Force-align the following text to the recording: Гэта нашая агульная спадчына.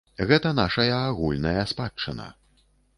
Гэта 0.29 0.53
нашая 0.61 0.89
агульная 1.01 1.61
спадчына. 1.75 2.31